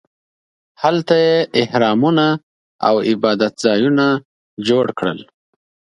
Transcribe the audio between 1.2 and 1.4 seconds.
یې